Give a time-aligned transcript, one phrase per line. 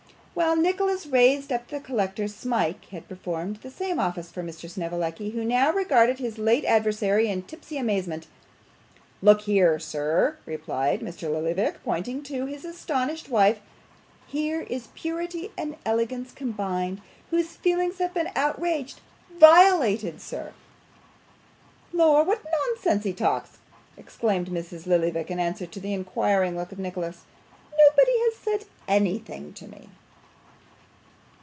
[0.33, 4.69] While Nicholas raised up the collector, Smike had performed the same office for Mr.
[4.69, 8.27] Snevellicci, who now regarded his late adversary in tipsy amazement.
[9.21, 11.29] 'Look here, sir,' replied Mr.
[11.29, 13.59] Lillyvick, pointing to his astonished wife,
[14.25, 19.01] 'here is purity and elegance combined, whose feelings have been outraged
[19.37, 20.53] violated, sir!'
[21.91, 23.57] 'Lor, what nonsense he talks!'
[23.97, 24.87] exclaimed Mrs.
[24.87, 27.25] Lillyvick in answer to the inquiring look of Nicholas.
[27.77, 29.89] 'Nobody has said anything to me.